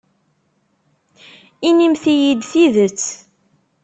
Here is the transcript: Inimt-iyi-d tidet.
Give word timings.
Inimt-iyi-d 1.67 2.41
tidet. 2.51 3.03